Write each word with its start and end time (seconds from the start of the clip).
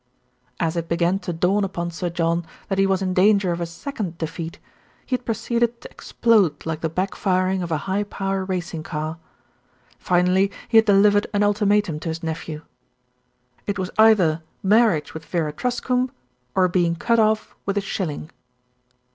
As 0.59 0.75
it 0.75 0.89
began 0.89 1.19
to 1.19 1.31
dawn 1.31 1.63
upon 1.63 1.91
Sir 1.91 2.09
John 2.09 2.43
that 2.69 2.79
he 2.79 2.87
was 2.87 3.03
in 3.03 3.13
danger 3.13 3.51
of 3.51 3.61
a 3.61 3.67
second 3.67 4.17
defeat, 4.17 4.57
he 5.05 5.15
had 5.15 5.25
proceeded 5.27 5.79
to 5.81 5.91
explode 5.91 6.65
like 6.65 6.81
the 6.81 6.89
back 6.89 7.13
firing 7.13 7.61
of 7.61 7.71
a 7.71 7.77
high 7.85 8.01
power 8.01 8.43
racing 8.43 8.81
car. 8.81 9.19
Finally 9.99 10.49
he 10.67 10.77
had 10.79 10.85
delivered 10.85 11.27
an 11.35 11.43
ultimatum 11.43 11.99
to 11.99 12.09
his 12.09 12.23
nephew. 12.23 12.63
It 13.67 13.77
was 13.77 13.91
either 13.99 14.41
marriage 14.63 15.13
with 15.13 15.23
Vera 15.23 15.53
Truscombe, 15.53 16.09
or 16.55 16.67
being 16.67 16.95
cut 16.95 17.19
off 17.19 17.53
with 17.67 17.77
a 17.77 17.81
shilling. 17.81 18.31